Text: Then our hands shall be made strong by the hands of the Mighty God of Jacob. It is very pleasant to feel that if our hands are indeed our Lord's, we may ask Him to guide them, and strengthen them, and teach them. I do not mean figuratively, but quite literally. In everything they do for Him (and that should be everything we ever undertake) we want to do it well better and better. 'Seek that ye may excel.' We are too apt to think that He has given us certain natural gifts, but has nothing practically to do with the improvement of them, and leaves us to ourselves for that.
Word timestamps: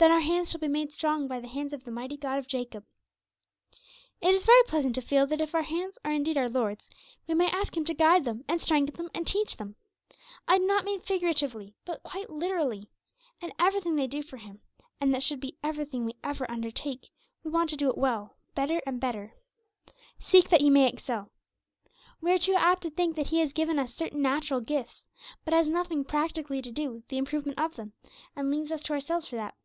Then 0.00 0.12
our 0.12 0.20
hands 0.20 0.52
shall 0.52 0.60
be 0.60 0.68
made 0.68 0.92
strong 0.92 1.26
by 1.26 1.40
the 1.40 1.48
hands 1.48 1.72
of 1.72 1.82
the 1.82 1.90
Mighty 1.90 2.16
God 2.16 2.38
of 2.38 2.46
Jacob. 2.46 2.84
It 4.20 4.32
is 4.32 4.44
very 4.44 4.62
pleasant 4.62 4.94
to 4.94 5.00
feel 5.00 5.26
that 5.26 5.40
if 5.40 5.56
our 5.56 5.64
hands 5.64 5.98
are 6.04 6.12
indeed 6.12 6.38
our 6.38 6.48
Lord's, 6.48 6.88
we 7.26 7.34
may 7.34 7.48
ask 7.48 7.76
Him 7.76 7.84
to 7.86 7.94
guide 7.94 8.24
them, 8.24 8.44
and 8.46 8.60
strengthen 8.60 8.94
them, 8.94 9.10
and 9.12 9.26
teach 9.26 9.56
them. 9.56 9.74
I 10.46 10.58
do 10.58 10.66
not 10.66 10.84
mean 10.84 11.00
figuratively, 11.00 11.74
but 11.84 12.04
quite 12.04 12.30
literally. 12.30 12.92
In 13.40 13.52
everything 13.58 13.96
they 13.96 14.06
do 14.06 14.22
for 14.22 14.36
Him 14.36 14.60
(and 15.00 15.12
that 15.12 15.24
should 15.24 15.40
be 15.40 15.56
everything 15.64 16.04
we 16.04 16.14
ever 16.22 16.48
undertake) 16.48 17.10
we 17.42 17.50
want 17.50 17.68
to 17.70 17.76
do 17.76 17.88
it 17.90 17.98
well 17.98 18.36
better 18.54 18.80
and 18.86 19.00
better. 19.00 19.34
'Seek 20.20 20.48
that 20.50 20.60
ye 20.60 20.70
may 20.70 20.88
excel.' 20.88 21.32
We 22.20 22.30
are 22.30 22.38
too 22.38 22.54
apt 22.54 22.82
to 22.84 22.90
think 22.90 23.16
that 23.16 23.26
He 23.26 23.40
has 23.40 23.52
given 23.52 23.80
us 23.80 23.96
certain 23.96 24.22
natural 24.22 24.60
gifts, 24.60 25.08
but 25.44 25.52
has 25.54 25.68
nothing 25.68 26.04
practically 26.04 26.62
to 26.62 26.70
do 26.70 26.92
with 26.92 27.08
the 27.08 27.18
improvement 27.18 27.58
of 27.58 27.74
them, 27.74 27.94
and 28.36 28.48
leaves 28.48 28.70
us 28.70 28.82
to 28.82 28.92
ourselves 28.92 29.26
for 29.26 29.34
that. 29.34 29.56